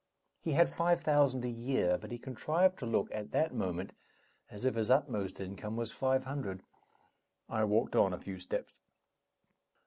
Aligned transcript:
He 0.41 0.53
had 0.53 0.67
five 0.67 0.99
thousand 0.99 1.45
a 1.45 1.47
year, 1.47 1.95
but 1.95 2.09
he 2.09 2.17
contrived 2.17 2.79
to 2.79 2.91
took, 2.91 3.11
at 3.11 3.29
that 3.33 3.53
moment, 3.53 3.93
as 4.49 4.65
if 4.65 4.73
his 4.73 4.89
utmost 4.89 5.39
income 5.39 5.75
was 5.77 5.91
five 5.91 6.23
hundred. 6.23 6.63
I 7.47 7.65
walked 7.65 7.95
on 7.95 8.11
a 8.11 8.17
few 8.17 8.39
steps. 8.39 8.79